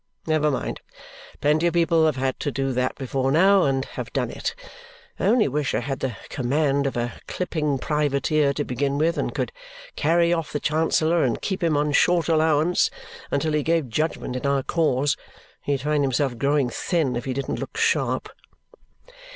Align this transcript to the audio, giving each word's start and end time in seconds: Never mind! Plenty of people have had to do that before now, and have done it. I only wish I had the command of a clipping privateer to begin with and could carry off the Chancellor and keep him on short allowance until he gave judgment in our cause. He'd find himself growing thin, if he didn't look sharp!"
Never 0.25 0.49
mind! 0.49 0.81
Plenty 1.41 1.67
of 1.67 1.75
people 1.75 2.07
have 2.07 2.15
had 2.15 2.39
to 2.39 2.51
do 2.51 2.73
that 2.73 2.95
before 2.95 3.31
now, 3.31 3.65
and 3.65 3.85
have 3.85 4.11
done 4.13 4.31
it. 4.31 4.55
I 5.19 5.27
only 5.27 5.47
wish 5.47 5.75
I 5.75 5.79
had 5.79 5.99
the 5.99 6.17
command 6.29 6.87
of 6.87 6.97
a 6.97 7.21
clipping 7.27 7.77
privateer 7.77 8.51
to 8.53 8.63
begin 8.63 8.97
with 8.97 9.19
and 9.19 9.31
could 9.31 9.51
carry 9.95 10.33
off 10.33 10.51
the 10.51 10.59
Chancellor 10.59 11.23
and 11.23 11.39
keep 11.39 11.61
him 11.61 11.77
on 11.77 11.91
short 11.91 12.29
allowance 12.29 12.89
until 13.29 13.53
he 13.53 13.61
gave 13.61 13.89
judgment 13.89 14.35
in 14.35 14.47
our 14.47 14.63
cause. 14.63 15.17
He'd 15.61 15.81
find 15.81 16.03
himself 16.03 16.35
growing 16.35 16.71
thin, 16.71 17.15
if 17.15 17.25
he 17.25 17.33
didn't 17.33 17.59
look 17.59 17.77
sharp!" 17.77 18.29